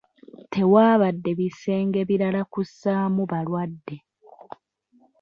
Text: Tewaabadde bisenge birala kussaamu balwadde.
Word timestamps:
Tewaabadde 0.53 1.31
bisenge 1.39 1.99
birala 2.09 2.41
kussaamu 2.51 3.21
balwadde. 3.31 3.97